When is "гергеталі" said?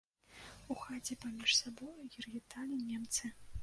2.17-2.85